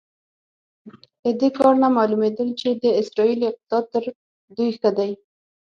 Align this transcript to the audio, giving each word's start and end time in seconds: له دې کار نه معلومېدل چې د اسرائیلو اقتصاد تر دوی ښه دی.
له 1.23 1.31
دې 1.39 1.49
کار 1.57 1.73
نه 1.83 1.89
معلومېدل 1.97 2.49
چې 2.59 2.69
د 2.83 2.85
اسرائیلو 3.01 3.45
اقتصاد 3.51 3.83
تر 3.93 4.03
دوی 4.55 4.69
ښه 4.79 4.89
دی. 4.97 5.11